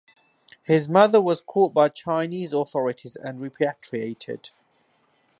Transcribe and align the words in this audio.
His 0.63 0.89
mother 0.89 1.21
was 1.21 1.41
caught 1.41 1.75
by 1.75 1.89
Chinese 1.89 2.53
authorities 2.53 3.15
and 3.15 3.39
repatriated. 3.39 4.49